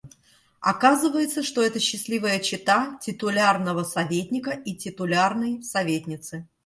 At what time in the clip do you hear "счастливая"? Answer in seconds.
1.79-2.39